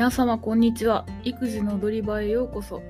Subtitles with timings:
[0.00, 1.04] 皆様こんにちは。
[1.24, 2.82] 育児の踊り場へようこそ。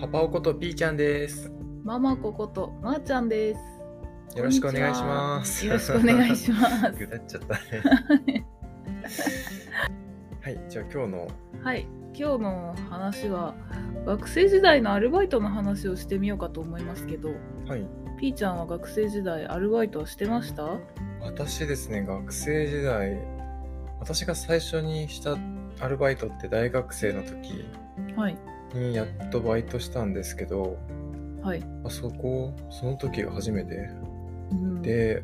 [0.00, 1.48] パパおことピーちゃんです。
[1.84, 4.36] ママコことまーちゃんです。
[4.36, 5.64] よろしくお願いします。
[5.64, 6.92] よろしくお願いします。
[6.98, 8.44] ぐだっちゃったね。
[10.40, 11.28] はい、じゃあ今日の。
[11.62, 11.86] はい。
[12.12, 13.54] 今日の話は
[14.04, 17.28] 学生時代のアルバイトの話をしてみようかと思いますけど。
[17.64, 17.86] はい、
[18.18, 20.64] ピーちゃんは学生時代アルバイトはしてました？
[21.20, 23.16] 私ですね、学生時代、
[24.00, 25.38] 私が最初にした
[25.80, 27.64] アルバイトって大学生の時
[28.16, 28.36] はい。
[28.74, 30.76] にやっとバイトしたんですけど、
[31.42, 33.90] はい、あそこ、その時が初めて。
[34.50, 35.22] うん、で、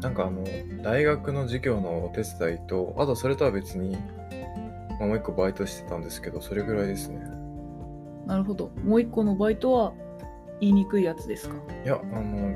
[0.00, 0.44] なんかあの、
[0.82, 3.96] 大学の授業のお手伝いと、あとそれとは別に、
[4.98, 7.20] まあ、もう一個バイトしてたんですけど、それぐらいですね。
[8.26, 8.70] なるほど。
[8.84, 9.92] もう一個のバイトは
[10.60, 11.54] 言いにくいやつですか？
[11.84, 12.54] いや、あの、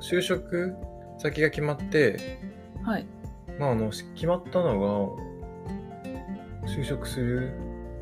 [0.00, 0.74] 就職
[1.18, 2.40] 先が決まって、
[2.82, 3.06] はい。
[3.58, 5.31] まあ、あの、し決まったのが、
[6.66, 7.52] 就職する、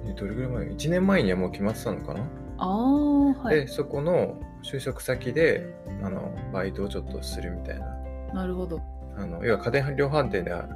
[0.07, 2.21] えどれぐらい前 ?1 年前にはもう決まってたのかな、
[2.59, 7.87] ああはいで、そこの就職先で、あの、バイトをちょっとするみたいな。
[8.35, 8.81] なるほど
[9.17, 10.69] あの、要は家電量販店では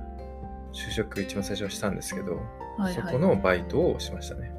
[0.72, 4.52] 就職一番最初はしたんですけど、はいはいそこのバイトをしましたね。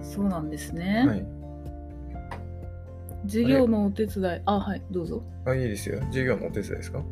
[0.00, 1.26] そうなんですね、はい。
[3.24, 6.00] 授業のお手伝いあはいどうぞあ、いいですよ。
[6.06, 7.02] 授業のお手伝いですか？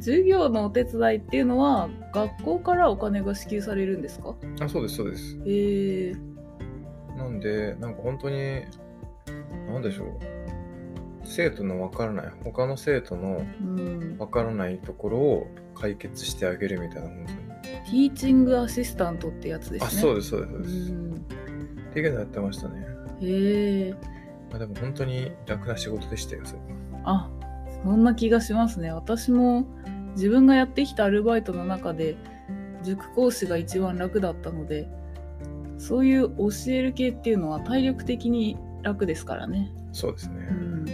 [0.00, 4.34] 授業のお手伝いっていうのは学校からお金が支給されるんですか？
[4.60, 5.38] あ、そうです、そうです。
[5.46, 8.62] えー、なんで、なんか本当に、
[9.68, 10.08] なんでしょう。
[11.24, 17.38] 生徒のわからない、他の生徒のうんわからないところを解決してあげるみたいな、本当に。
[17.68, 20.92] ティーチングアシスタントってやつですねあ、そうでです、そうです、そうです。
[20.92, 21.18] んっ
[21.92, 22.86] ていうのやってましたね。
[23.22, 23.94] へえ
[24.50, 26.66] まあ、でも本当に楽な仕事でしたよ、それは。
[27.04, 27.30] あ
[27.86, 28.90] そんな気がしますね。
[28.90, 29.64] 私も
[30.16, 32.16] 自分がやってきたアルバイトの中で
[32.82, 34.88] 塾講師が一番楽だったので
[35.78, 40.34] そういう教える系っていうのは体力的に楽ですからね、そうですね。
[40.50, 40.52] う。
[40.52, 40.86] ん、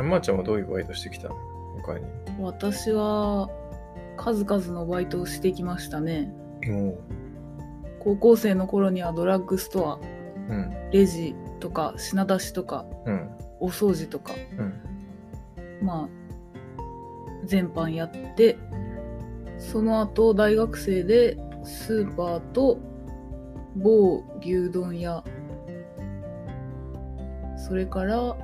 [0.00, 1.36] あまーちゃんはどういうバイトしてきたの？
[1.84, 2.04] 他に？
[2.40, 3.48] 私は
[4.16, 6.34] 数々のバイトをしてきましたね。
[6.66, 6.98] も
[8.00, 9.94] 高校生の頃にはドラッグストア。
[9.94, 10.00] う、
[10.48, 13.30] うん、レジとか品出しとかうん、
[13.60, 14.34] お掃除とか。
[14.58, 14.87] うん。
[15.82, 16.08] まあ
[17.44, 18.58] 全般やって
[19.58, 22.78] その後大学生でスーパーと
[23.76, 25.22] 某牛丼屋。
[27.56, 28.36] それから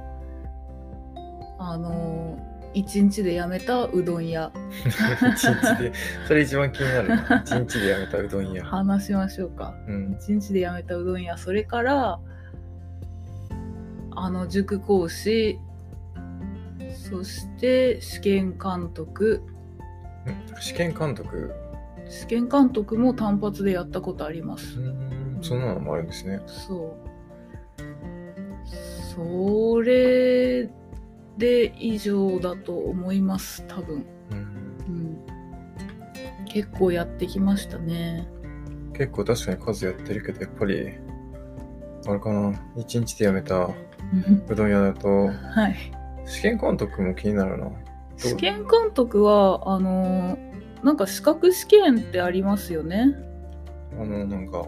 [1.58, 2.38] あの
[2.74, 4.52] 一日で辞めたうどん屋。
[4.84, 5.92] 一日で、
[6.26, 7.08] それ一番気になる。
[7.08, 7.42] な。
[7.44, 8.64] 一日で辞めたうどん屋。
[8.64, 9.74] 話しましょうか。
[9.88, 11.38] うん、一日で辞めたうどん屋。
[11.38, 12.18] それから
[14.16, 15.58] あの塾講師
[17.10, 19.42] そして試験監督。
[20.26, 20.62] うん。
[20.62, 21.52] 試験監督。
[22.08, 26.40] 試験監督も単発でやったことあります、うん、そんなのもあるんですね。
[26.46, 27.14] そう。
[29.14, 30.68] それ
[31.36, 34.38] で以上だと思います多分、うん。
[34.88, 38.26] うん、結構やってきましたね。
[38.94, 40.88] 結構確かに数やってるけど、やっぱり、
[42.06, 43.68] あれかな、一日で辞めた
[44.48, 47.70] うどん屋だと、はい試験監督も気になるな。
[48.16, 50.38] 試験監督はあの
[50.82, 53.14] なんか資格試験ってありますよね？
[53.92, 54.66] あの、なんか、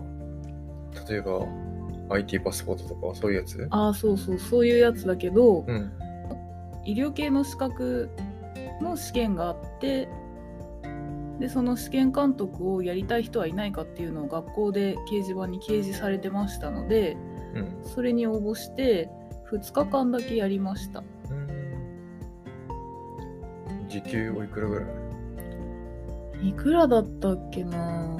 [1.08, 1.46] 例えば、
[2.10, 3.66] IT パスポートとかそういうやつ？
[3.70, 5.92] ああそうそうそういうやつだけど、うん。
[6.84, 8.08] 医療系の資格
[8.80, 10.08] の試験があって
[11.40, 17.16] でその試験監督をやりたい人はいないかっていうのを学校で掲示板に掲示されてましたので
[17.54, 17.78] うん。
[17.82, 19.10] それに応募して
[19.50, 21.06] 2日間だけやりましたうん
[23.88, 24.82] 時給おいくらぐら
[26.42, 26.48] い？
[26.48, 28.18] いくらだったっけな？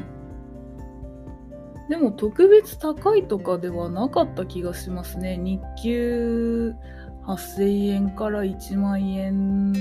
[1.88, 5.37] でも特別高いとかではなかった気がしますね。
[5.37, 6.75] 日給
[7.26, 9.73] 8000円から1万円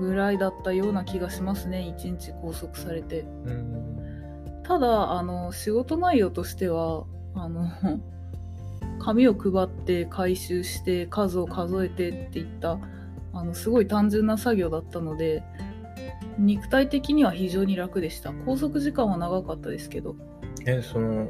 [0.00, 1.94] ぐらいだったような気がしますね。
[1.98, 3.20] 1日拘束されて。
[3.20, 4.62] うん。
[4.62, 7.04] ただあの仕事内容としては
[7.34, 7.68] あの
[9.00, 12.78] 紙を配って回収して数を数えてっていった
[13.32, 15.42] あのすごい単純な作業だったので
[16.38, 18.32] 肉体的には非常に楽でした。
[18.32, 20.16] 拘束時間は長かったですけど、
[20.66, 21.28] え、その、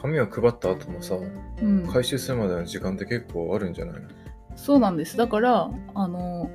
[0.00, 1.16] 紙を配った後もさ、
[1.62, 4.08] うん、回収するまでの時間って結構あるんじゃないの？
[4.56, 5.16] そうなんです。
[5.16, 6.50] だからあの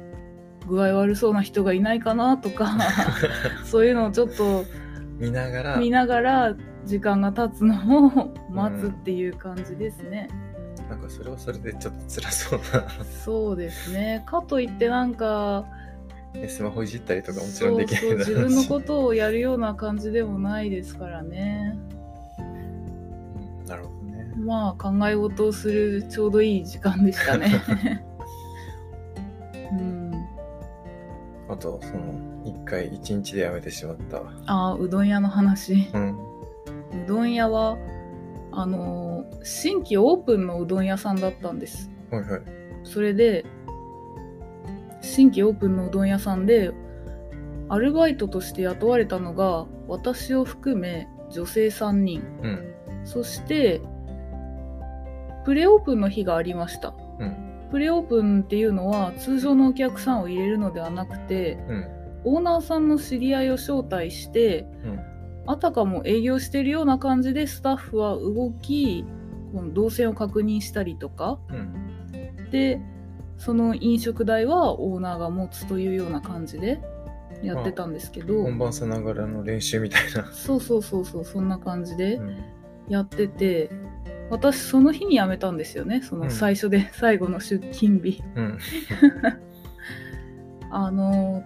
[0.67, 2.77] 具合悪そうな人がいないかなとか
[3.65, 4.65] そういうのをちょっと
[5.17, 6.55] 見ながら、見ながら
[6.85, 10.29] 時間が経つのを待つっていう感じですね。
[10.91, 12.85] なんかそれはそれでちょっと辛そうな。
[13.23, 14.23] そうですね。
[14.25, 15.63] かといってなんか
[16.33, 21.77] ねスマホいじったりとかもちろんできないそう自分のことをやるような感じでもないですからね。
[22.39, 24.33] うんなるほどね。
[24.35, 27.63] まあ考え事をするちょうどいい時間でしたね。
[29.71, 30.11] うん。
[31.47, 34.21] あとその一回一日で辞めてしまった。
[34.47, 35.87] あーうどん屋の話。
[35.93, 36.09] うん。
[36.09, 37.77] うどん屋は
[38.51, 41.89] あのー新規オープンのうどん屋さんだったんです。
[42.11, 42.41] はいはい。
[42.83, 43.45] それで
[45.01, 46.71] 新規オープンのうどん屋さんで
[47.69, 52.21] アルバイトとして雇われたのが私を含め女性3人。
[52.43, 52.73] うん。
[53.03, 53.81] そして
[55.43, 56.93] プレオープンの日がありました。
[57.19, 57.35] うん。
[57.71, 61.87] プレオープンっていうのは通常のお客さんを入れるのではなくてうん。
[62.23, 64.99] オーナーさんの知り合いを招待してうん
[65.47, 69.05] あたかも営業してるような感じでスタッフは動き
[69.53, 71.39] この動線を確認したりとか。
[71.49, 72.49] うん。
[72.51, 72.81] で
[73.37, 76.79] その飲食代はオーナーが持つというような感じで
[77.41, 78.43] やってたんですけど。
[78.43, 80.31] 本番さながらの練習みたいな。
[80.31, 82.37] そうそうそうそうそんな感じでうん。
[82.87, 83.69] やってて。
[84.29, 86.01] 私その日に辞めたんですよね。
[86.01, 88.57] その最初で最後の出勤日、うん。
[90.71, 91.43] あの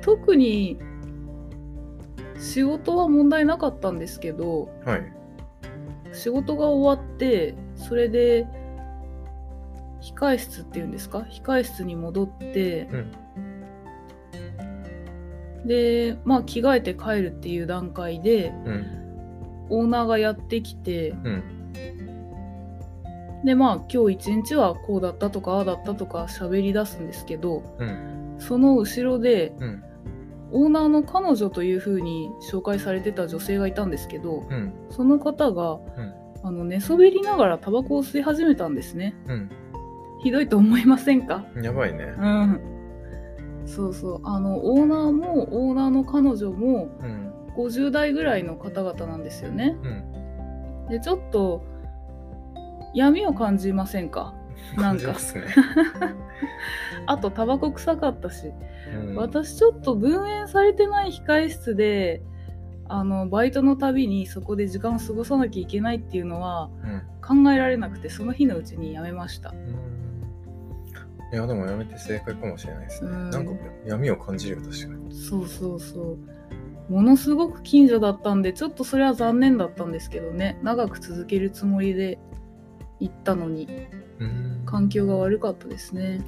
[0.00, 0.78] 特に
[2.44, 5.12] 仕事は問題なかったんですけどはい。
[6.12, 8.46] 仕事が終わってそれで
[10.00, 11.20] 控え室っていうんですか？
[11.20, 12.88] 控え室に戻って、
[15.64, 18.86] でまあ着替えて帰るっていう段階でうん。
[19.70, 21.42] オーナーがやってきてうん。
[23.44, 28.36] でまあ今日一日はこうだったとかああだったとか喋り出すんですけどうん。
[28.38, 29.82] その後ろでうん
[30.54, 34.72] オーナーの彼女という風に紹介されてた女性がいたんですけどうん。
[34.90, 35.80] その方が、うん。
[36.42, 39.14] あの寝そべりながらタバコを吸い始めたんですね。
[39.26, 39.50] うん。
[40.22, 41.44] ひどいと思いませんか？
[41.62, 42.04] やばいね。
[42.04, 42.60] うん。
[43.66, 44.20] そうそう。
[44.24, 47.32] あのオーナーもオーナーの彼女もうん。
[47.56, 49.76] 50代ぐらいの方々なんですよね。
[49.82, 50.88] うん。
[50.90, 51.64] でちょっと
[52.94, 54.34] 闇を感じませんか？
[54.76, 55.12] なんか。
[55.12, 55.16] ね
[57.06, 58.52] あとタバコ臭かったし。
[58.94, 59.16] うん。
[59.16, 62.22] 私ちょっと分煙されてない控え室で
[62.86, 67.44] あのバイトのたびにそこで時間を過ごさなきゃいけないっていうのはうん。
[67.44, 69.50] 考えられなくてその日のうちにやめました。
[69.50, 69.94] うん。
[71.32, 73.10] いやでもやめて正解かもしれないですね。
[73.10, 73.30] うん。
[73.30, 73.52] なんか
[73.86, 75.14] 闇を感じるよ確かに。
[75.14, 76.18] そうそうそう。
[76.92, 80.58] ものすごく近所だったんでちょっとそれは残念だったんですけどね。
[80.62, 82.18] 長く続けるつもりで
[83.00, 83.66] 行ったのに。
[83.66, 84.03] うん
[84.66, 86.20] 環境が悪かったですね。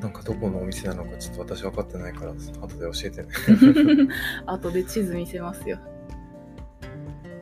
[0.00, 3.28] なんかどこのお店なのかちょっと私分かってないから後で教えてね。
[4.46, 5.78] 後で地図見せますよ、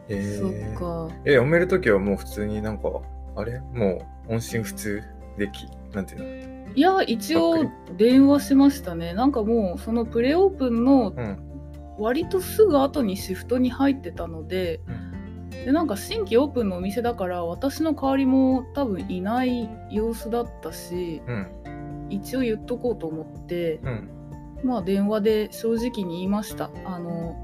[0.08, 1.08] えそーっか。
[1.25, 2.88] え読めるときはもう普通になんか
[3.37, 3.61] あれ？
[3.61, 5.02] もう音信不通
[5.37, 6.75] できなんていうの？
[6.75, 9.14] いや一応電話しましたね。
[9.14, 11.44] なんかもうそのプレオープンのうん。
[12.00, 14.98] 割とすぐ後にシフトに入ってたのでうん
[15.50, 21.47] でなんか新規オープンのお店だから私の代わりも多分いない様子だったしうん。
[22.11, 24.11] 一応言っとこうと思ってうん。
[24.65, 26.71] まあ電話で正直に言いました。
[26.85, 27.37] あの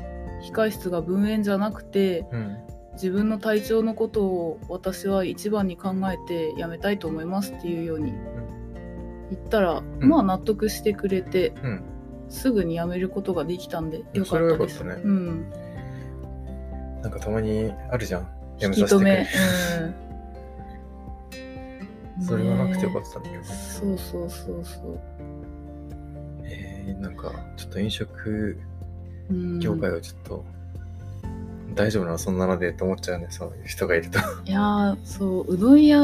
[0.43, 2.59] 控室が分煙じゃなくてうん。
[2.95, 9.85] 自分の体調のことを私は一番に考えて辞めたいと思いますっていうように言ったら、ん。
[10.01, 11.85] まあ納得してくれてうん。
[12.29, 14.83] すぐに辞めることができたんでよかったです。
[14.83, 15.03] よかったね。
[15.05, 15.53] うん、
[17.05, 18.23] なんかたまにあるじゃん。
[18.59, 18.77] や引め。
[18.77, 19.27] させてくれ。
[22.19, 25.01] うん、 それがなくてよかねったんだけど、そうそうそうそう、
[26.45, 28.59] えー、なんかちょっと飲食
[29.31, 30.45] うん、業界はちょっと、
[31.75, 32.19] 大丈夫なの？
[32.19, 33.27] そんなのでと思っちゃうね。
[33.31, 34.19] そういう人がいると。
[34.45, 35.99] いやーそううどん屋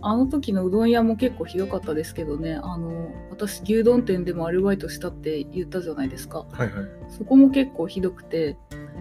[0.00, 2.60] あの時のうどん屋も結構ひどかったですけどね。
[2.62, 6.40] あの私牛丼店でもアルバイトしたって言ったじゃないですか。
[6.40, 6.70] はいはい。
[7.08, 8.56] そこも結構ひどくて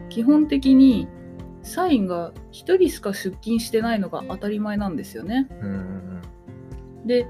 [0.10, 1.08] 基本的に
[1.64, 5.48] 社員が1人しか出勤してないのが当たり前なんですよね。
[7.06, 7.28] で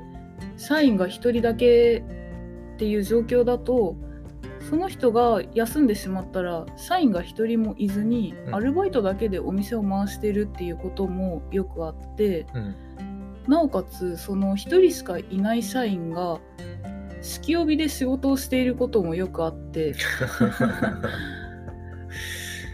[0.57, 2.03] 社員が1人だけ
[2.75, 3.95] っていう状況だと
[4.69, 8.55] その人が休んでしまったら社員が1人もいずにうん。
[8.55, 12.75] アルバイトだけでお店を回してるっていうこともよくあってうん。
[13.47, 16.39] なおかつその1人しかいない社員が
[17.21, 19.95] 酒気帯びで仕事をしていることもよくあって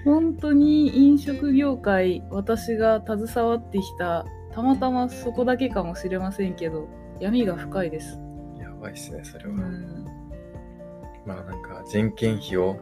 [0.10, 6.88] 本当に飲食業界私が携わってきたたまたまそこだけかもしれませんけど
[7.20, 8.20] 闇が深いです。
[8.58, 10.08] やばいっすねそれは、うん。
[11.28, 12.80] まあなんか人件費を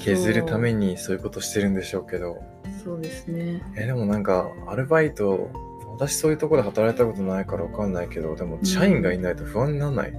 [0.00, 2.40] 削るためにそういうことしてるんでしょうけど。
[2.84, 3.00] そう。
[3.00, 3.60] ですね。
[3.76, 5.50] えでもなんかアルバイト
[5.98, 10.12] 私そういうところで働いたことないからわかんないけどでもん社員がいないと不安にならない、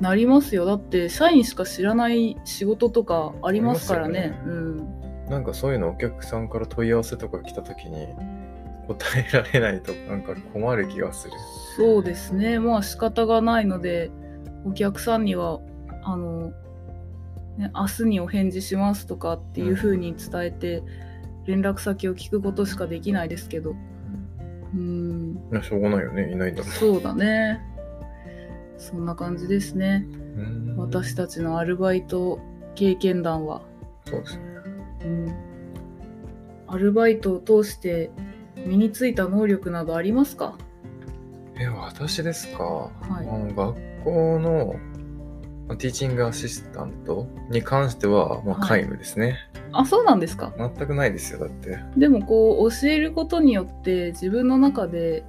[0.00, 0.64] なりますよ。
[0.64, 4.18] だって社員しか知らない仕事とかありますからね。
[4.18, 8.06] ありますうんなんかそういうのお客さんから問い合わせとか来た時に
[8.86, 11.32] 答えられないとなんか困る気がする。
[11.76, 12.60] そうですね。
[12.60, 14.10] まあ仕方がないので
[14.64, 15.60] お客さんには
[16.02, 16.52] あの、
[17.58, 20.82] ね、明日にお返事しますとかっていう風に伝えて
[21.46, 23.74] 連絡先を聞くことしかできないですけど。
[24.74, 25.38] うん。
[25.62, 26.32] しょうがないよね。
[26.32, 26.72] いないんだもん。
[26.72, 27.60] そうだね。
[28.78, 30.06] そんな感じですね。
[30.36, 30.76] うん。
[30.76, 32.40] 私たちのアルバイト
[32.74, 33.62] 経験談は、
[34.04, 34.55] そうですね。
[35.06, 35.34] うん、
[36.66, 38.10] アルバイトを通して
[38.66, 40.58] 身についた能力などありますか？
[41.58, 42.90] え私ですか、
[43.22, 43.28] い。
[43.28, 44.74] あの学校の
[45.68, 48.80] まあティーチングアシスタントに関しては、まあ、はい。
[48.80, 49.38] 皆無ですね、
[49.72, 50.52] あそうなんですか？
[50.58, 51.78] 全くないですよだって。
[51.96, 55.24] でもこう教えることによって自分の中で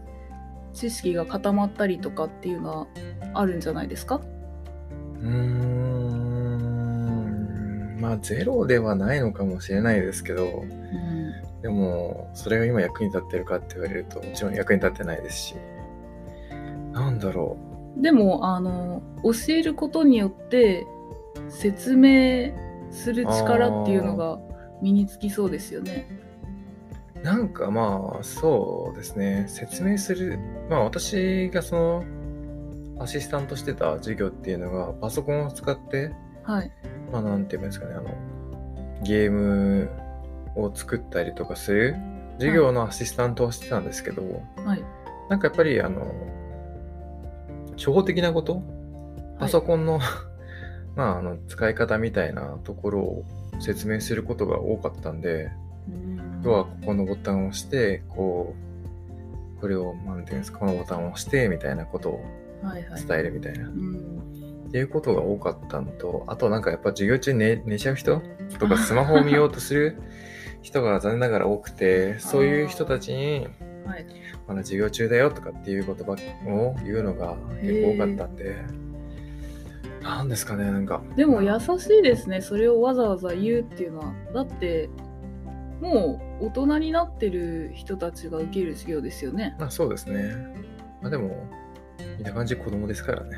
[0.73, 2.87] 知識が固まったりとかっていうのは
[3.33, 4.21] あるんじゃないですか？
[5.21, 5.66] うーん
[8.07, 15.55] まあゼロではないのかもしれないですけどうんでもそれが今役に立ってるかって言われるともちろん役に立ってないですし
[16.93, 17.57] なんだろ
[17.97, 20.87] でもあの教えることによって
[21.49, 22.53] 説明
[22.91, 24.39] する力っていうのが
[24.81, 26.07] 身につきそうですよね。
[27.15, 32.03] うなんかまあそうですね説明するまあ私がその
[32.99, 36.71] アシスタントしてた授業っていうのがパソコンを使ってはい。
[37.11, 38.09] まあなんて言うんですかねあの
[39.03, 39.89] ゲーム
[40.55, 41.95] を作ったりとかする
[42.37, 44.83] 授業のアシスタントをしてたんですけど、はい。
[45.29, 46.13] なんかやっぱりあの
[47.77, 48.61] 初歩的なこと
[49.39, 49.99] パソコンの、
[50.95, 53.25] まああの使い方みたいなところを
[53.59, 55.51] 説明することが多かったんで
[55.87, 56.41] うん。
[56.43, 58.53] 要はここのボタンを押してこ
[59.57, 62.23] うこれをなんていうんですかこのボタンを押してみたいなことを
[62.61, 63.05] はいはい。
[63.05, 64.16] 伝えるみたいな、うん
[64.67, 68.21] っていうことが多かったのと、あとなんかやっぱ授業中寝寝ちゃう人
[68.59, 70.01] とかスマホを見ようとする
[70.61, 73.47] 人が残念ながら多くて、そういう人たちに、
[73.85, 74.05] はい。
[74.47, 78.55] まだ授業中だよとかっていう言葉を言うのが結構多かったんで、
[80.01, 81.01] なんですかね、なんか。
[81.15, 82.41] でも優しいですね。
[82.41, 84.13] それをわざわざ言うっていうのは。
[84.33, 84.89] だって、
[85.81, 89.55] もう大人になってる人たちが受ける授業ですよね。
[89.59, 90.33] まあそうですね。
[91.01, 91.45] まあでも、
[92.17, 93.37] 見た感じ子供ですからね。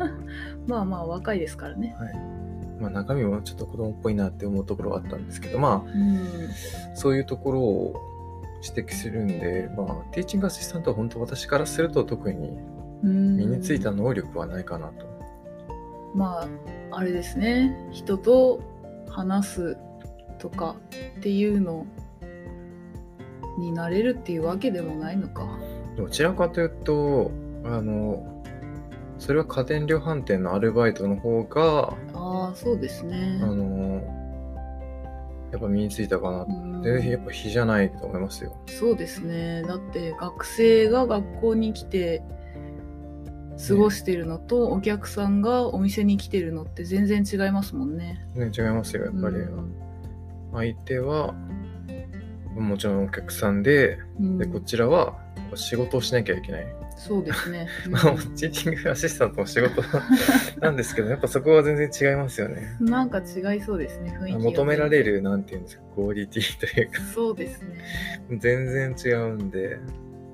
[0.66, 1.94] まあまあ若いですからね。
[2.80, 6.16] まあ中身もちょっと子供っぽいなって思うところはあったんですけど、まうん。
[6.16, 7.94] あそういうところを
[8.62, 12.58] 指摘するんで、まあティーチングアシスタントは本当私からすると特に
[13.02, 15.06] うん身についた能力はないかなと。
[16.14, 16.48] ま
[16.90, 18.60] ああれですね人と
[19.08, 19.76] 話す
[20.38, 20.76] とか
[21.18, 21.86] っていうの
[23.58, 25.46] になれるっていうわけでもないのか
[25.96, 27.30] どちらかというと、
[27.64, 28.42] あの、
[29.18, 34.02] それは家電量販店のアルバイトの方が、ああそうですねあの、
[35.52, 36.42] やっぱ身についたかな。
[36.48, 38.56] うんで、やっぱ比じゃないと思いますよ。
[38.66, 42.22] そうですねだって学生が学校に来て
[43.68, 49.36] 過ごしてるのと、お客さんがお店に来てるのって全然違いますもんねね、違いますよ、やっぱり。
[49.36, 49.74] うん
[50.52, 51.32] 相手は、
[52.56, 55.16] もちろんお客さんで、うんで、こちらは
[55.54, 56.66] 仕事をしなきゃいけない。
[57.00, 57.92] そうですね、 うん。
[57.92, 58.02] まあ、
[58.36, 59.82] チーチングアシスタントの仕事
[60.60, 62.76] なんですけど、やっぱそこは全然違いますよね。
[62.78, 67.78] なんか違いそうですね雰囲気が求められる、なんていうんですか、クオリティというか、そうですね。
[68.36, 69.78] 全然違うんで、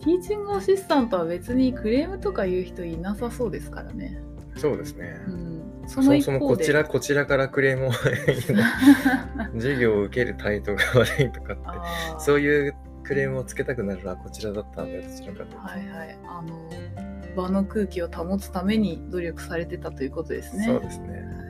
[0.00, 4.20] ティーチングアシスタントは別にクレームとか言う人いなさそうですからね。
[4.56, 5.16] そうですね。
[5.28, 6.38] うん、そそもの一方で。
[6.38, 7.92] そもこちら、こちらからクレームを
[9.54, 11.62] 授業を受ける態度が悪いとかって、
[12.18, 12.74] そういう
[13.06, 15.58] クレームをつけたくなるのはこちらだったんで、どちらかというと。
[15.58, 16.18] はいはい。
[16.26, 16.70] あの
[17.36, 20.64] 場の空気を保つために努力されてたということですね。
[20.64, 21.08] そうですね。
[21.20, 21.46] はい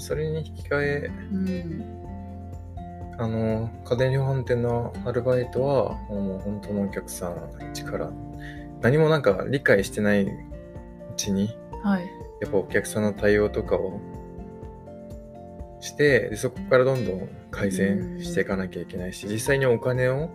[0.00, 1.84] それに引き換え、うん、
[3.18, 7.36] あの、家電量販店のアルバイトは、もう本当のお客さん
[7.70, 8.10] 一から、
[8.80, 10.38] 何もなんか理解してないう
[11.16, 12.06] ちに、はい。
[12.40, 14.00] やっぱお客さんの対応とかを
[15.80, 20.30] して、でそこからどんどん改善していかなきゃいけないし、実際にお金を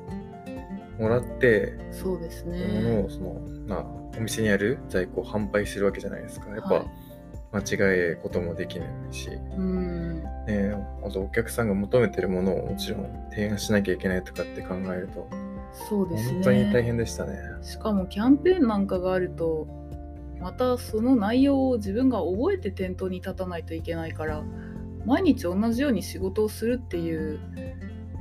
[0.99, 3.03] もらって、そうです物ね。
[3.05, 3.85] をその、まあ、
[4.17, 6.49] お店にある在庫を販売するわけじゃないですか。
[6.49, 6.85] やっぱ、はい
[7.55, 10.21] 間違えこともできないし、うん。
[10.45, 10.75] ね、
[11.05, 15.29] あとお客さんが求めてるものをもちろん提案しなきゃいけないとかって考えると、
[15.89, 16.33] そうですね。
[16.33, 17.37] 本当に大変でしたね。
[17.61, 19.67] しかもキャンペーンなんかがあると
[20.39, 24.43] またその内容を自分が覚えて店頭に立たないといけないから
[25.05, 27.39] 毎日同じように仕事をするっていう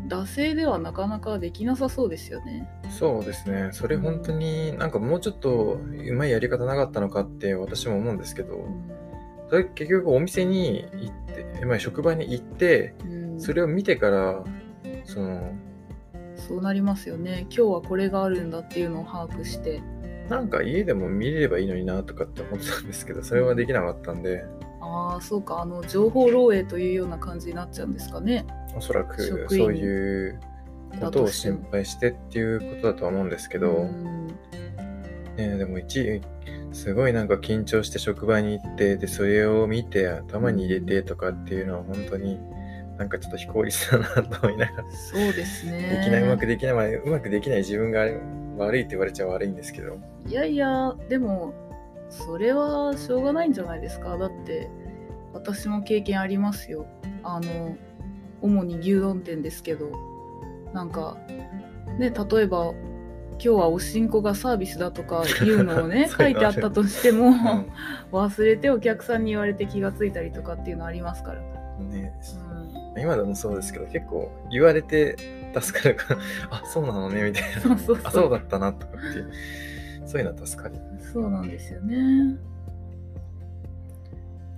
[0.08, 2.68] 惰性ではなかなかできなさそうですよね。
[2.90, 3.70] そうですね。
[3.72, 8.90] それ本当になんかもうちょっとうまいやり方なかったのかって私も思うんですけど、うん。
[9.48, 14.44] それ結局お店に行って、まあ、職場に行って、うん、それを見てから、
[15.04, 15.54] その、
[16.36, 17.46] そうなりますよね。
[17.50, 19.82] 今日はこれがあるんだっていうのを把握して。
[20.28, 24.44] なんか家でも見れればいいのになとかって思ってたんですけど、それはできなかったんで、
[24.84, 28.46] ああそうかあの情報漏洩というような感じになっちゃうんですかね。
[28.76, 30.40] おそらくそういう
[31.00, 34.26] ことを心配してっていうことだとは思うんですけど、うん。
[35.36, 36.20] ね、でも一
[36.72, 42.38] すごいなんか緊張して職場に行ってでそれを見て頭に入れてとかっていうのは本当に
[42.98, 45.98] なんかちょっと非効率だなと思いながら、そうですね。
[46.00, 48.02] できないうまくできない、まあ、うまくできない自分が
[48.56, 49.98] 悪いって言われちゃ悪いんですけど。
[50.26, 51.52] いやいやでも
[52.08, 54.16] それはしょうがないんじゃないですか。
[54.16, 54.70] だって
[55.32, 56.86] 私も経験ありますよ。
[57.22, 57.76] あの
[58.40, 60.14] 主に牛丼店ですけど。
[60.74, 61.16] なんか
[61.98, 62.74] ね例えば
[63.34, 67.66] 今日はおしんこがサービスだとかいうのをね 書いてあったとしても、うん。
[68.12, 72.12] 忘れてお客さんに言われて気がついたりとかっていうのありますから、ね。
[72.96, 75.16] うん、今でもそうですけど結構言われて
[75.58, 76.20] 助かるから
[76.50, 77.60] あそうなのねみたいな。
[77.60, 79.30] そうそうあそそううだったなとかっていう
[80.06, 80.76] そういうのは助かる
[81.12, 82.36] そうなんですよね。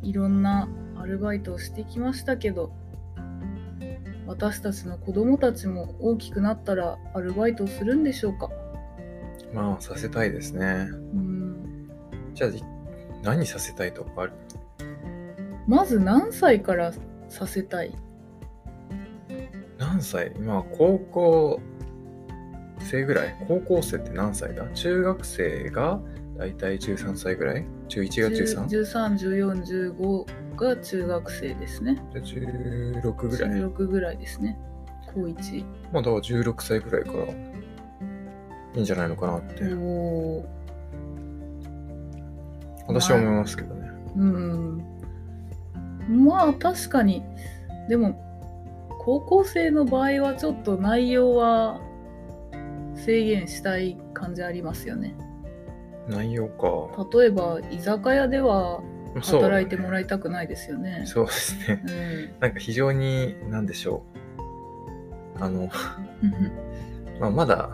[0.03, 2.73] いろんなアルバイトをしてきましたけど
[4.27, 8.51] 私たちの子供たちも大きくなったらアルバイトをするんでしょうか？
[9.55, 10.89] まあさせたいですね。
[10.91, 11.89] うん。
[12.35, 12.63] じゃあい
[13.23, 14.33] 何させたいとかある？
[15.67, 16.93] まず何歳から
[17.29, 17.95] させたい？
[19.79, 20.33] 何歳？
[20.37, 21.61] 今高校
[22.87, 23.37] 生ぐらい？
[23.47, 24.65] 高校生って何歳だ？
[24.75, 26.01] 中学生が
[26.39, 27.67] だいたい13歳ぐらい？
[27.89, 28.67] 中1が 13?
[28.67, 32.03] 131415が中学生ですね。
[32.15, 33.51] で16ぐらい。
[33.51, 34.59] 16ぐらいですね。
[35.15, 37.35] 高1まあだから16歳ぐらいからい
[38.75, 39.65] いんじゃないのかなって。
[42.87, 43.91] 私は思いますけどね。
[44.17, 44.83] うん。
[46.27, 47.23] まあ確かに。
[47.89, 48.23] でも
[49.01, 51.81] 高校生の場合はちょっと内容は
[53.07, 55.17] 制限したい感じありますよね。
[56.09, 57.09] 内容か。
[57.17, 58.83] 例えば居酒屋では
[59.21, 61.05] 働いてもらいたくないですよね。
[61.07, 61.83] そうですね。
[61.87, 62.41] うん。
[62.41, 64.03] なんか非常に何でしょ
[65.39, 65.43] う。
[65.43, 65.71] あの、うん。
[67.21, 67.71] まあ、まだ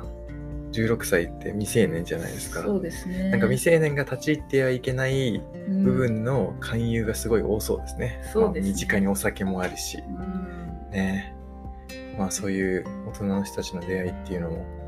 [0.72, 2.60] 16歳って未成年じゃないですか。
[2.62, 3.30] そうですね。
[3.30, 8.20] なんか未成年が立ち入ってはいけないうん部分の勧誘がすごい多そうですね。
[8.32, 8.66] そうですね。
[8.66, 10.90] まあ身近にお酒もあるし、うん。
[10.90, 11.34] ね。
[12.18, 14.81] まあそういう大人の人たちの出会いっていうのも、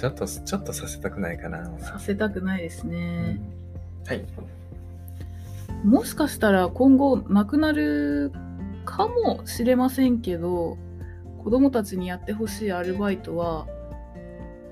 [0.00, 1.78] ちょっと、ちょっとさせたくないかな。
[1.78, 3.40] させたくないですうねん、
[4.06, 4.24] はい。
[5.84, 8.32] もしかしたら今後なくなる
[8.86, 10.78] かもしれませんけど
[11.42, 13.66] 子供たちにやってほしいアルバイトは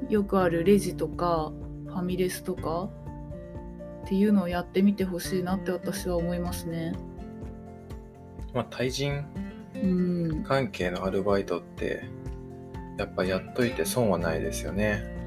[0.09, 1.53] よくあるレジとか
[1.87, 2.88] ファミレスとか
[4.05, 6.95] っていうのをやってみてほしいなって私は思いますね。
[8.55, 9.25] まあ対人
[9.75, 12.03] うん、関係のアルバイトって、
[12.97, 15.17] やっぱやっといて損はないですよね。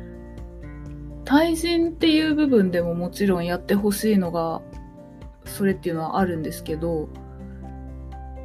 [1.32, 4.62] 対人っていう部分でももちろんやってほしいのが
[5.46, 7.08] それっていうのはあるんですけど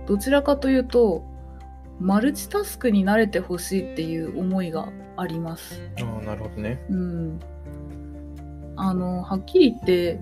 [0.07, 1.25] どちらかというと
[1.99, 5.83] マルチタスクに慣れてほしいっていう思いがあります。
[6.01, 6.81] ああ、なるほどね。
[6.89, 7.41] うん。
[8.77, 10.21] あの、はっきり言って、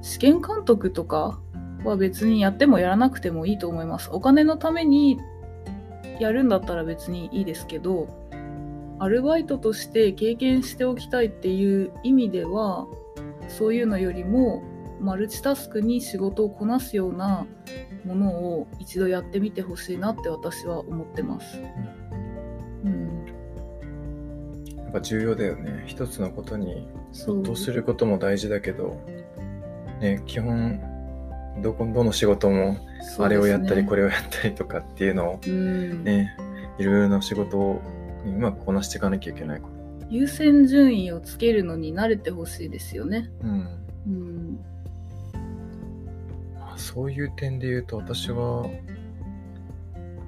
[0.00, 1.40] 試験監督とか
[1.84, 4.10] は別にやってもやらなくてもいいと思います。
[4.12, 5.18] お金のために
[6.20, 8.21] やるんだったら別にいいですけど、
[9.02, 12.86] アルバイトとして経験しておきたいっていう意味では、
[13.48, 14.62] そういうのよりも、
[15.00, 17.44] マルチタスクに仕事をこなすような
[18.04, 21.60] ものを一度やってみてほしいなって私は思ってます。
[22.84, 23.26] うん、
[24.76, 25.82] やっぱ重要だよね。
[25.88, 29.00] 一つのことにそう没頭することも大事だけど、
[30.00, 30.80] ね、基本、
[31.60, 32.76] どこ、どの仕事も、
[33.18, 36.36] あれをやったりこれれをやったりとかっていうのをうんね、
[36.78, 37.82] いろいろな仕事を
[38.24, 39.68] うまくこなしていかなきゃいけないこ
[40.12, 43.30] 優先順位をつけるのに慣れてほしいですよね。
[43.40, 43.46] と。
[43.46, 43.86] うん。
[44.06, 44.60] うん、
[46.54, 48.68] まあそういう点で言うと私は、ま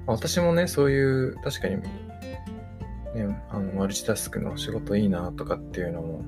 [0.07, 6.21] あ私もね、そういう、確かに、ね、あの、マルチタスクの仕事いいなとかっていうのも、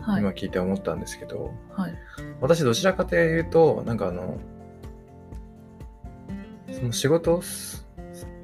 [0.00, 1.94] はい今聞いて思ったんですけど、はい
[2.40, 4.38] 私どちらかというと、なんかあの、
[6.72, 7.42] その仕事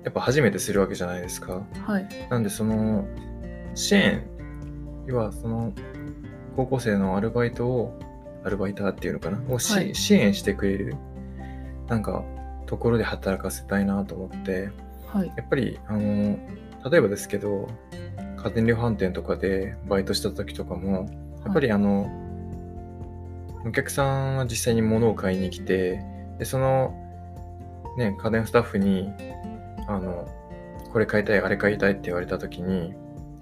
[0.04, 1.62] やっぱ初めてするわけじゃないですか。
[1.86, 2.08] はい。
[2.30, 3.06] なんでその
[3.74, 4.24] 支援
[5.06, 5.72] 要はその
[6.56, 7.98] 高校生のアルバイトを
[8.44, 9.42] アルバイターっていうのかな？
[9.52, 9.94] をし、はい。
[9.94, 10.96] 支援してくれる
[11.88, 12.22] なんか
[12.66, 14.70] ところで働かせたいなと思って。
[15.08, 15.32] はい。
[15.36, 16.38] やっぱりあの
[16.90, 17.66] 例えばですけど
[18.36, 21.08] 家電量販店とかでバイトした時とかも
[21.44, 22.10] やっぱりあの、
[23.66, 26.02] お客さんは実際に物を買いに来て、
[26.38, 26.94] で、その、
[27.98, 29.10] ね、家電スタッフに、
[29.86, 30.26] あの、
[30.92, 32.90] これ買いたい、あれ買いたいって言われた時に、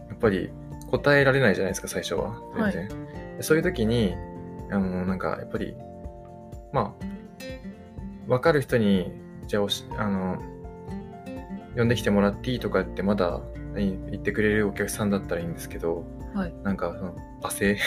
[0.09, 0.50] やっぱり
[0.90, 2.40] 答えられないじゃないですか、最初は。
[2.72, 3.07] 全然。
[3.37, 4.14] でそういう時に、
[4.70, 5.76] あの、なんか、やっぱり、
[6.72, 9.12] まあ、わかる人に、
[9.46, 10.38] じゃあおし、あの、
[11.76, 13.40] 呼んできてもらっていいとかってまだ
[13.74, 16.55] 何言ってくれるお客さんだったらいいんですけど、はい。
[16.62, 17.78] なんか、その、罵声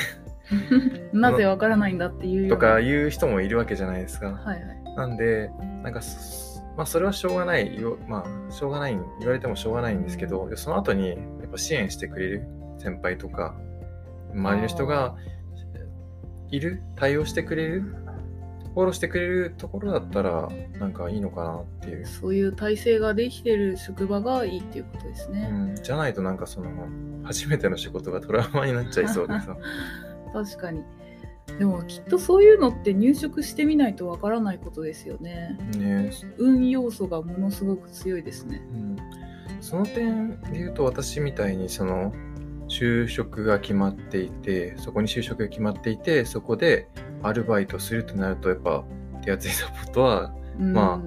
[1.14, 4.28] なぜわからないんだっていうとか言う人もいるわけじゃないですか。
[4.28, 4.96] はいはい。
[4.96, 5.50] なんで、
[5.84, 6.45] なんかそ、
[6.78, 7.98] まあ、それはしょうがないよ。
[8.08, 11.18] まあ、しょうがない、言われてもしょうがないんですけど、でその後に、やっ
[11.52, 13.56] ぱ支援してくれる先輩とか、
[14.34, 15.16] 周りの人が
[16.52, 17.96] いる対応してくれる
[18.76, 22.06] フォローしてくれるところだったら、なんかいいのかなっていう。
[22.06, 25.48] そういう体制ができてる職場がいいっていうことですね。
[25.50, 26.70] うん、じゃないとなんかその、
[27.24, 29.56] 初めての仕事がトラウマになっちゃいそうでさ。
[30.34, 30.84] 確かに。
[31.58, 35.58] でもきっとそういうのって入職してみないとわからないことですよね。
[35.78, 38.62] ね運要素がものすごく強いですね。
[38.74, 38.98] うん、
[39.62, 42.14] その点で言うと私みたいにその
[42.68, 46.90] 就職が決まっていてそこに就職が決まっていてそこで
[47.24, 48.84] アルバイトするとなるとやっぱ
[49.24, 51.02] 手厚いサポートはうんま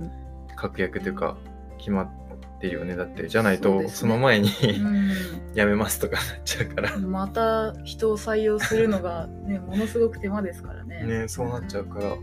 [0.56, 1.36] 確約というか
[1.78, 2.27] 決まって
[2.66, 5.10] るよねだってじゃないとその前にうん
[5.54, 11.04] 辞めますとかなっちゃうから また人を採用するのが、ね、ものすごく手間ですからね。
[11.04, 12.16] ねそうなっちゃうから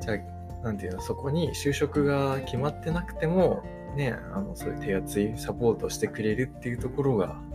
[0.00, 3.62] じゃあなんていうのそこに就職が決まってなくても
[3.96, 7.54] ねあのそういう手厚いサポートしてくれるっていうところがうん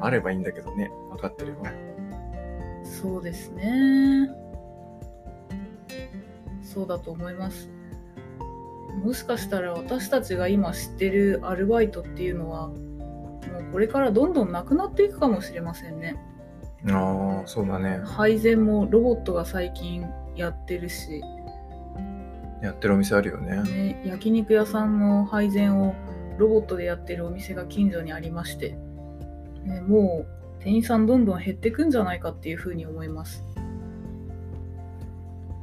[0.00, 1.72] あればいいんだけどね、分かってるよね。
[2.84, 4.30] そうですね。
[6.62, 7.68] そうだと思います。
[9.04, 16.16] もしかしたら私たちが今知ってるアルバイトっていうのは、もうこれからどんどんなくなっていくかもしれませんね。
[16.90, 18.00] ああ、そうだね。
[18.04, 21.22] 配膳もロボットが最近やってるし、
[22.62, 23.62] やってるお店あるよね。
[23.62, 25.94] ね、焼肉屋さんの配膳を
[26.38, 28.76] ロボットでやってるお店が近所にありまして、
[29.64, 33.44] ね、もう店員さんどんどん減ってくんじゃないかっていうふうに思います。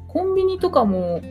[0.08, 1.22] コンビニとかも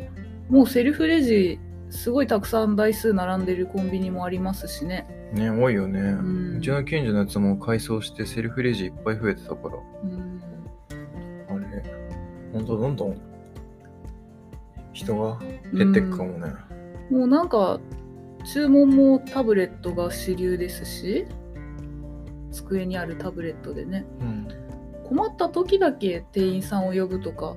[0.50, 1.58] もうセルフレジ
[1.94, 5.06] すごいたくさん台数並んでるコンビニもありますしね。
[5.32, 6.00] ね、多いよね。
[6.00, 10.42] んうちの近所のやつも改装してセルフレジいっぱい増えてたから、うん
[11.48, 11.84] あれ、
[12.52, 13.20] ほんとどんどん
[14.92, 15.38] 人が
[15.72, 16.52] 減ってくかもね。
[17.10, 17.78] もうなんか
[18.44, 21.26] 注文もタブレットが主流ですし
[22.50, 24.48] 机にあるタブレットでねうん。
[25.04, 27.56] 困った時だけ店員さんを呼ぶとか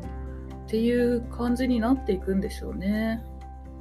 [0.66, 3.24] っていう感じになっていくんでしょうね。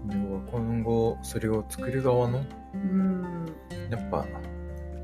[0.09, 3.47] でも今後、それを作る側の、うん、
[3.90, 4.27] やっぱ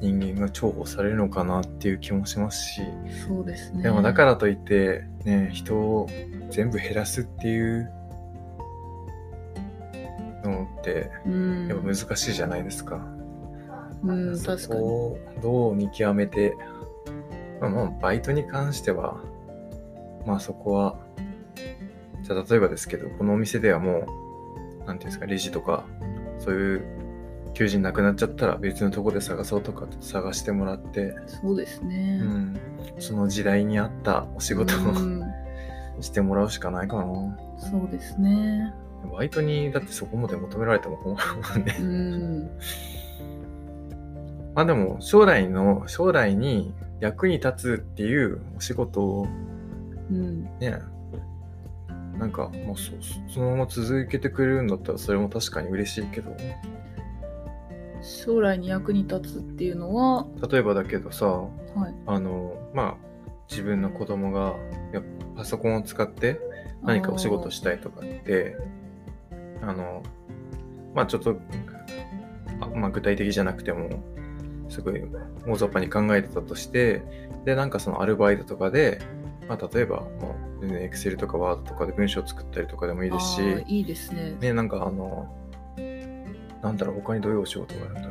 [0.01, 2.83] 人間が重宝されるのかなっていう気もしますし、
[3.27, 3.85] そうですね。
[3.85, 6.09] でもだからといって、ね、人を
[6.51, 7.91] 全部減らすっていう
[10.45, 12.97] のって、うん、やっぱ難しいじゃないですか。
[14.05, 14.81] うん、そ確かに。
[14.81, 16.57] こをどう見極めて、
[17.61, 19.21] まあ、まあバイトに関しては、
[20.27, 20.97] まあそこは、
[22.23, 24.07] じゃあ例えばですけど、このお店ではもう、
[24.87, 25.85] なんていうんですか、レジとか、
[26.39, 26.85] そういう
[27.55, 32.19] 求人なくなっちゃったら別のとこで探そうとか探してもらって、そうですうね。
[32.19, 32.59] ん、
[32.99, 35.23] その時代に合ったお仕事を、うん
[36.01, 37.05] してもらうしかないかな。
[37.59, 38.73] そうですね。
[39.13, 41.77] バイトにだってそこまで求められても困るもんね。
[41.81, 42.51] うん、
[44.55, 49.27] まあでも将来の、将来に役に立つっていうお仕事を
[50.11, 50.79] うん、ね、
[52.23, 52.93] なんかもうそ
[53.29, 56.37] そのまま続けてくれるんだったらそれも確かに嬉しいけど、
[58.01, 61.49] 将来に役に立つっていうのは、例えばだけどさ、は
[61.89, 62.97] い、あの、まあ
[63.51, 64.55] 自分の子供が
[64.93, 65.03] や
[65.37, 66.39] パソコンを使って
[66.85, 68.57] 何かお仕事したいとかって、
[69.61, 70.05] あの、
[70.95, 71.41] まあちょっと、
[72.61, 74.01] あまあ具体的じゃなくても、
[74.69, 75.03] すごい
[75.45, 77.03] 大雑把に考えてたとして、
[77.45, 79.01] で、なんかそのアルバイトとかで、
[79.53, 84.37] まあ例えばもう全然 Excel とか Word とかで文章を作ったりとかでもいいですし、いいですね。
[84.41, 85.29] ね、なんかあの、
[86.63, 88.09] なんだろう、他にどういうお仕事があるんだろ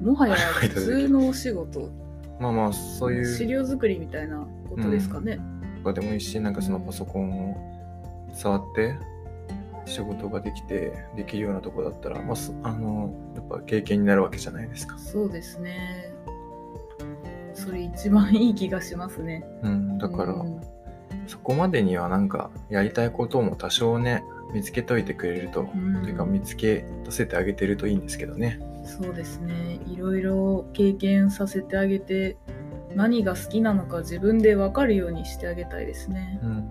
[0.00, 0.04] う。
[0.04, 1.90] もはや普通のお仕事、
[2.40, 3.36] まあまあ、そういう。
[3.36, 5.38] 資料作りみたいなことですかね。
[5.78, 8.96] とかでもいいし、なんかそのパソコンを触って
[9.84, 14.98] 仕事ができて、できるようなとこだったら、まあ、そあの、やっぱ経験になるわけじゃないですか。
[14.98, 16.11] そうですね。
[17.62, 19.44] それ一番いい気がしますね。
[19.62, 20.60] うん、だから、うん、
[21.28, 28.58] そこまでにはなんかやりたいことも多少ね見つけといてくれると、うん、というか見つけ出せてあげてるといいんですけどね。
[28.84, 32.36] そうですねいろいろ経験させてあげて
[32.96, 36.40] 何が好きなのか自分で分かるようにしてあげたいですね。
[36.42, 36.64] うん、うん、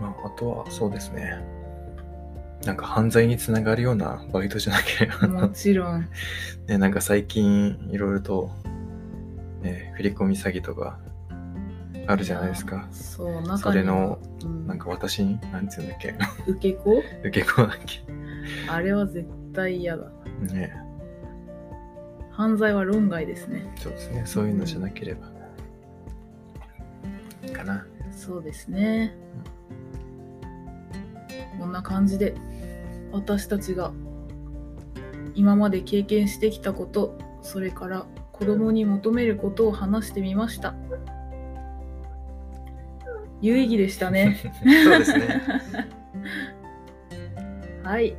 [0.00, 1.59] まあ、あとはそうですね。
[2.64, 6.08] なんか犯罪につながるようなバイトじゃなければもちろん。
[6.68, 8.50] ね、なんか最近いろいろと、
[9.62, 10.98] ね、振り込み詐欺とか
[12.06, 12.86] あるじゃないですか。
[12.90, 16.14] そう、中それの、うんなんか私に、なんて言うんだっけ、
[16.46, 17.02] 受け子？
[17.24, 18.02] 受け子だっけ。
[18.68, 20.10] あれは絶対嫌だ。
[20.52, 20.72] ね、
[22.30, 23.72] 犯罪は論外ですね。
[23.76, 24.22] そうですね。
[24.26, 25.30] そういうのじゃなければ。
[27.54, 27.86] かな。
[28.12, 29.14] そうですね。
[31.58, 32.34] こんな感じで
[33.12, 33.92] 私たちが
[35.34, 40.74] 今まで経験してきたことそれから子供に求めることを話してみました。
[43.42, 44.36] 有意義でしたね。
[44.84, 45.42] そうですね。
[47.84, 48.16] はい。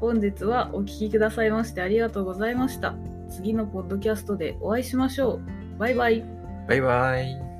[0.00, 2.94] 本日はお聞きくださいましてありがとうございました。
[3.30, 5.40] 次のポッドキャストでお会いしましょ
[5.76, 5.78] う。
[5.78, 6.24] バイバイ。
[6.68, 7.53] バイバイ。